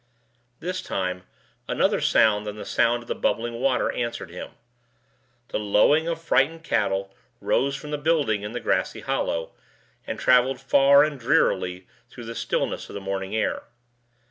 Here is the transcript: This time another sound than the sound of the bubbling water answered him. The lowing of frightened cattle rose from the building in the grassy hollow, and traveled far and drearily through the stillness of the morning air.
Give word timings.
This 0.61 0.81
time 0.81 1.27
another 1.67 2.01
sound 2.01 2.47
than 2.47 2.55
the 2.55 2.65
sound 2.65 3.03
of 3.03 3.07
the 3.07 3.13
bubbling 3.13 3.53
water 3.59 3.91
answered 3.91 4.31
him. 4.31 4.53
The 5.49 5.59
lowing 5.59 6.07
of 6.07 6.19
frightened 6.19 6.63
cattle 6.63 7.13
rose 7.39 7.75
from 7.75 7.91
the 7.91 7.99
building 7.99 8.41
in 8.41 8.51
the 8.53 8.59
grassy 8.59 9.01
hollow, 9.01 9.51
and 10.07 10.17
traveled 10.17 10.59
far 10.59 11.03
and 11.03 11.19
drearily 11.19 11.85
through 12.09 12.25
the 12.25 12.33
stillness 12.33 12.89
of 12.89 12.95
the 12.95 12.99
morning 12.99 13.35
air. 13.35 13.61